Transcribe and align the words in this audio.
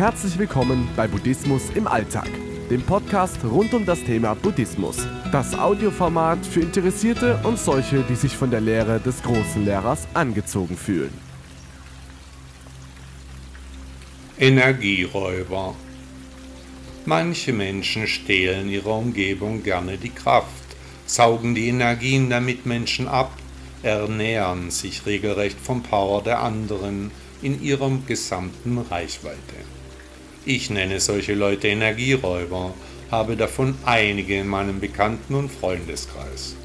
Herzlich 0.00 0.38
willkommen 0.38 0.88
bei 0.96 1.06
Buddhismus 1.06 1.68
im 1.74 1.86
Alltag, 1.86 2.30
dem 2.70 2.80
Podcast 2.80 3.36
rund 3.44 3.74
um 3.74 3.84
das 3.84 4.02
Thema 4.02 4.32
Buddhismus. 4.32 4.96
Das 5.30 5.52
Audioformat 5.52 6.46
für 6.46 6.60
Interessierte 6.60 7.38
und 7.42 7.58
solche, 7.58 8.02
die 8.04 8.14
sich 8.14 8.34
von 8.34 8.50
der 8.50 8.62
Lehre 8.62 8.98
des 8.98 9.22
großen 9.22 9.62
Lehrers 9.62 10.08
angezogen 10.14 10.78
fühlen. 10.78 11.12
Energieräuber 14.38 15.74
Manche 17.04 17.52
Menschen 17.52 18.06
stehlen 18.06 18.70
ihrer 18.70 18.96
Umgebung 18.96 19.62
gerne 19.62 19.98
die 19.98 20.08
Kraft, 20.08 20.64
saugen 21.04 21.54
die 21.54 21.68
Energien 21.68 22.30
der 22.30 22.40
Mitmenschen 22.40 23.06
ab, 23.06 23.32
ernähren 23.82 24.70
sich 24.70 25.04
regelrecht 25.04 25.60
vom 25.60 25.82
Power 25.82 26.22
der 26.22 26.40
anderen 26.40 27.10
in 27.42 27.62
ihrem 27.62 28.06
gesamten 28.06 28.78
Reichweite. 28.78 29.79
Ich 30.46 30.70
nenne 30.70 31.00
solche 31.00 31.34
Leute 31.34 31.68
Energieräuber, 31.68 32.72
habe 33.10 33.36
davon 33.36 33.74
einige 33.84 34.38
in 34.38 34.48
meinem 34.48 34.80
Bekannten- 34.80 35.34
und 35.34 35.50
Freundeskreis. 35.50 36.56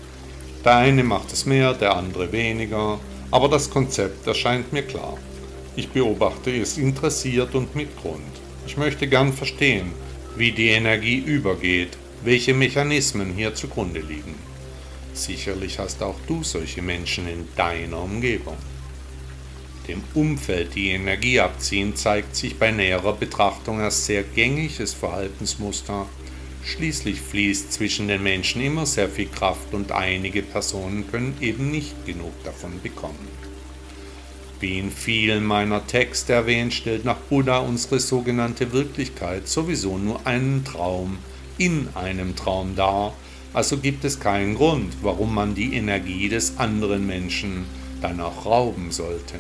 Der 0.64 0.78
eine 0.78 1.04
macht 1.04 1.34
es 1.34 1.46
mehr, 1.46 1.74
der 1.74 1.94
andere 1.94 2.32
weniger, 2.32 3.00
aber 3.32 3.50
das 3.50 3.70
Konzept 3.70 4.26
erscheint 4.28 4.72
mir 4.72 4.84
klar. 4.84 5.18
Ich 5.76 5.90
beobachte 5.90 6.56
es 6.56 6.78
interessiert 6.78 7.54
und 7.54 7.76
mit 7.76 7.98
Grund. 8.02 8.22
Ich 8.66 8.78
möchte 8.78 9.08
gern 9.08 9.34
verstehen, 9.34 9.92
wie 10.38 10.54
die 10.54 10.70
Energie 10.70 11.18
übergeht, 11.18 11.98
welche 12.24 12.54
Mechanismen 12.54 13.34
hier 13.36 13.56
zugrunde 13.56 14.00
liegen. 14.00 14.36
Sicherlich 15.14 15.80
hast 15.80 16.02
auch 16.02 16.20
du 16.28 16.44
solche 16.44 16.82
Menschen 16.82 17.28
in 17.28 17.48
deiner 17.58 18.02
Umgebung. 18.02 18.58
Dem 19.88 20.04
Umfeld 20.16 20.74
die 20.74 20.90
Energie 20.90 21.40
abziehen 21.40 21.96
zeigt 21.96 22.36
sich 22.36 22.58
bei 22.58 22.72
näherer 22.72 23.14
Betrachtung 23.14 23.82
als 23.82 24.08
sehr 24.08 24.24
gängiges 24.24 24.94
Verhaltensmuster. 24.94 26.08
Schließlich 26.64 27.22
fließt 27.22 27.72
zwischen 27.72 28.08
den 28.08 28.24
Menschen 28.24 28.64
immer 28.64 28.88
sehr 28.88 29.08
viel 29.08 29.28
Kraft 29.28 29.76
und 29.76 29.92
einige 29.92 30.42
Personen 30.42 31.10
können 31.12 31.38
eben 31.40 31.70
nicht 31.70 32.06
genug 32.08 32.34
davon 32.44 32.82
bekommen. 32.82 33.28
Wie 34.60 34.80
in 34.80 34.90
vielen 34.90 35.44
meiner 35.44 35.86
Texte 35.86 36.34
erwähnt, 36.34 36.74
stellt 36.74 37.06
nach 37.06 37.18
Buddha 37.18 37.60
unsere 37.60 38.00
sogenannte 38.00 38.72
Wirklichkeit 38.74 39.48
sowieso 39.48 40.00
nur 40.00 40.26
einen 40.26 40.64
Traum 40.64 41.20
in 41.60 41.90
einem 41.94 42.36
Traum 42.36 42.76
dar, 42.76 43.14
also 43.54 43.78
gibt 43.78 44.04
es 44.04 44.20
keinen 44.20 44.56
Grund, 44.56 44.94
warum 45.04 45.36
man 45.36 45.54
die 45.54 45.76
Energie 45.76 46.28
des 46.28 46.58
anderen 46.58 47.06
Menschen 47.06 47.66
dann 48.02 48.20
auch 48.20 48.46
rauben 48.46 48.92
sollte. 48.92 49.36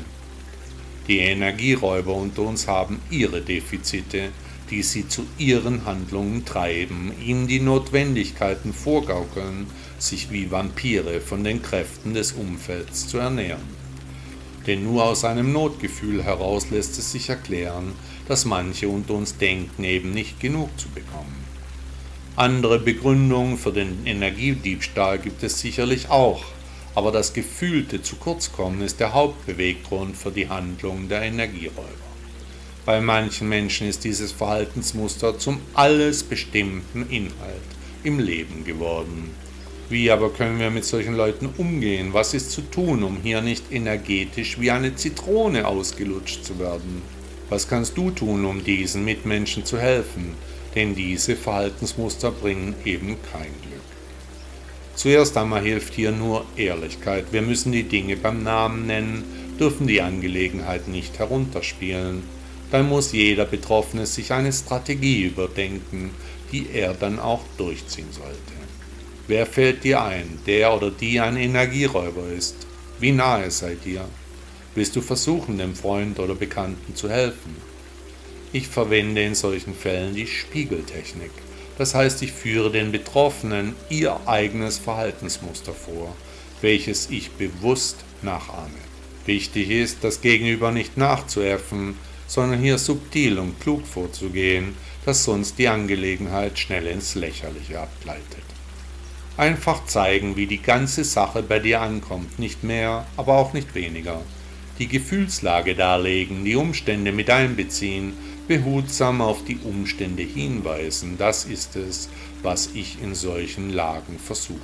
Die 1.07 1.19
Energieräuber 1.19 2.13
unter 2.13 2.43
uns 2.43 2.67
haben 2.67 2.99
ihre 3.09 3.41
Defizite, 3.41 4.29
die 4.71 4.81
sie 4.81 5.07
zu 5.07 5.25
ihren 5.37 5.85
Handlungen 5.85 6.45
treiben, 6.45 7.11
ihnen 7.23 7.47
die 7.47 7.59
Notwendigkeiten 7.59 8.73
vorgaukeln, 8.73 9.67
sich 9.99 10.31
wie 10.31 10.49
Vampire 10.49 11.21
von 11.21 11.43
den 11.43 11.61
Kräften 11.61 12.13
des 12.13 12.31
Umfelds 12.31 13.07
zu 13.07 13.19
ernähren 13.19 13.85
denn 14.67 14.83
nur 14.83 15.03
aus 15.03 15.23
einem 15.23 15.51
Notgefühl 15.51 16.23
heraus 16.23 16.69
lässt 16.71 16.97
es 16.97 17.11
sich 17.11 17.29
erklären, 17.29 17.93
dass 18.27 18.45
manche 18.45 18.89
unter 18.89 19.13
uns 19.13 19.37
denken, 19.37 19.83
eben 19.83 20.11
nicht 20.11 20.39
genug 20.39 20.69
zu 20.79 20.89
bekommen. 20.89 21.45
Andere 22.35 22.79
Begründungen 22.79 23.57
für 23.57 23.71
den 23.71 24.05
Energiediebstahl 24.05 25.19
gibt 25.19 25.43
es 25.43 25.59
sicherlich 25.59 26.09
auch, 26.09 26.43
aber 26.95 27.11
das 27.11 27.33
gefühlte 27.33 28.01
zu 28.01 28.15
kurz 28.15 28.51
kommen 28.51 28.81
ist 28.81 28.99
der 28.99 29.13
Hauptbeweggrund 29.13 30.15
für 30.15 30.31
die 30.31 30.47
Handlung 30.47 31.09
der 31.09 31.21
Energieräuber. 31.23 32.05
Bei 32.85 33.01
manchen 33.01 33.49
Menschen 33.49 33.87
ist 33.87 34.03
dieses 34.03 34.31
Verhaltensmuster 34.31 35.37
zum 35.37 35.59
alles 35.73 36.23
bestimmten 36.23 37.07
Inhalt 37.09 37.61
im 38.03 38.19
Leben 38.19 38.63
geworden. 38.63 39.31
Wie 39.89 40.09
aber 40.09 40.31
können 40.31 40.59
wir 40.59 40.71
mit 40.71 40.85
solchen 40.85 41.15
Leuten 41.15 41.49
umgehen? 41.57 42.13
Was 42.13 42.33
ist 42.33 42.51
zu 42.51 42.61
tun, 42.61 43.03
um 43.03 43.17
hier 43.21 43.41
nicht 43.41 43.71
energetisch 43.71 44.59
wie 44.59 44.71
eine 44.71 44.95
Zitrone 44.95 45.67
ausgelutscht 45.67 46.43
zu 46.43 46.57
werden? 46.59 47.01
Was 47.49 47.67
kannst 47.67 47.97
du 47.97 48.09
tun, 48.09 48.45
um 48.45 48.63
diesen 48.63 49.05
Mitmenschen 49.05 49.65
zu 49.65 49.77
helfen? 49.77 50.33
Denn 50.73 50.95
diese 50.95 51.35
Verhaltensmuster 51.35 52.31
bringen 52.31 52.73
eben 52.83 53.17
kein 53.31 53.51
Glück. 53.61 53.74
Zuerst 54.95 55.35
einmal 55.37 55.61
hilft 55.61 55.93
hier 55.93 56.11
nur 56.11 56.45
Ehrlichkeit. 56.55 57.25
Wir 57.31 57.41
müssen 57.41 57.71
die 57.71 57.83
Dinge 57.83 58.15
beim 58.15 58.43
Namen 58.43 58.87
nennen, 58.87 59.23
dürfen 59.59 59.87
die 59.87 60.01
Angelegenheit 60.01 60.87
nicht 60.87 61.19
herunterspielen. 61.19 62.23
Dann 62.71 62.89
muss 62.89 63.11
jeder 63.11 63.45
Betroffene 63.45 64.05
sich 64.05 64.31
eine 64.31 64.51
Strategie 64.51 65.23
überdenken, 65.23 66.11
die 66.51 66.67
er 66.73 66.93
dann 66.93 67.19
auch 67.19 67.41
durchziehen 67.57 68.11
sollte. 68.11 68.37
Wer 69.27 69.45
fällt 69.45 69.83
dir 69.83 70.01
ein, 70.01 70.39
der 70.45 70.73
oder 70.73 70.91
die 70.91 71.19
ein 71.19 71.37
Energieräuber 71.37 72.27
ist? 72.27 72.55
Wie 72.99 73.11
nahe 73.11 73.51
seid 73.51 73.85
ihr? 73.85 74.05
Willst 74.75 74.95
du 74.95 75.01
versuchen, 75.01 75.57
dem 75.57 75.75
Freund 75.75 76.19
oder 76.19 76.35
Bekannten 76.35 76.95
zu 76.95 77.09
helfen? 77.09 77.55
Ich 78.53 78.67
verwende 78.67 79.23
in 79.23 79.35
solchen 79.35 79.73
Fällen 79.73 80.15
die 80.15 80.27
Spiegeltechnik. 80.27 81.31
Das 81.77 81.93
heißt, 81.93 82.21
ich 82.21 82.31
führe 82.31 82.71
den 82.71 82.91
Betroffenen 82.91 83.75
ihr 83.89 84.17
eigenes 84.25 84.77
Verhaltensmuster 84.77 85.73
vor, 85.73 86.15
welches 86.61 87.09
ich 87.09 87.31
bewusst 87.31 87.97
nachahme. 88.21 88.69
Wichtig 89.25 89.69
ist, 89.69 90.03
das 90.03 90.21
Gegenüber 90.21 90.71
nicht 90.71 90.97
nachzuäffen, 90.97 91.95
sondern 92.27 92.59
hier 92.59 92.77
subtil 92.77 93.39
und 93.39 93.59
klug 93.59 93.85
vorzugehen, 93.85 94.75
dass 95.05 95.23
sonst 95.23 95.57
die 95.57 95.67
Angelegenheit 95.67 96.57
schnell 96.57 96.87
ins 96.87 97.15
Lächerliche 97.15 97.79
abgleitet. 97.79 98.43
Einfach 99.37 99.85
zeigen, 99.85 100.37
wie 100.37 100.47
die 100.47 100.61
ganze 100.61 101.03
Sache 101.03 101.43
bei 101.43 101.59
dir 101.59 101.81
ankommt, 101.81 102.39
nicht 102.39 102.63
mehr, 102.63 103.05
aber 103.17 103.37
auch 103.37 103.53
nicht 103.53 103.75
weniger. 103.75 104.21
Die 104.77 104.87
Gefühlslage 104.87 105.73
darlegen, 105.73 106.43
die 106.43 106.55
Umstände 106.55 107.13
mit 107.13 107.29
einbeziehen, 107.29 108.13
behutsam 108.47 109.21
auf 109.21 109.45
die 109.45 109.57
Umstände 109.63 110.23
hinweisen, 110.23 111.17
das 111.17 111.45
ist 111.45 111.75
es, 111.75 112.09
was 112.43 112.69
ich 112.73 113.01
in 113.01 113.15
solchen 113.15 113.71
Lagen 113.71 114.19
versuche. 114.19 114.59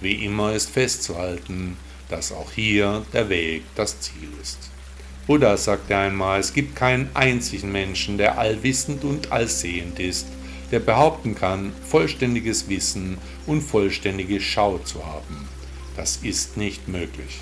Wie 0.00 0.24
immer 0.24 0.52
ist 0.52 0.70
festzuhalten, 0.70 1.76
dass 2.08 2.30
auch 2.32 2.52
hier 2.52 3.04
der 3.12 3.28
Weg 3.28 3.64
das 3.74 4.00
Ziel 4.00 4.28
ist. 4.40 4.70
Buddha 5.26 5.56
sagte 5.56 5.96
einmal, 5.96 6.40
es 6.40 6.54
gibt 6.54 6.76
keinen 6.76 7.10
einzigen 7.14 7.72
Menschen, 7.72 8.16
der 8.16 8.38
allwissend 8.38 9.04
und 9.04 9.32
allsehend 9.32 9.98
ist, 9.98 10.26
der 10.70 10.78
behaupten 10.78 11.34
kann, 11.34 11.72
vollständiges 11.86 12.68
Wissen 12.68 13.18
und 13.46 13.62
vollständige 13.62 14.40
Schau 14.40 14.78
zu 14.78 15.04
haben. 15.04 15.48
Das 15.96 16.18
ist 16.22 16.56
nicht 16.56 16.88
möglich. 16.88 17.40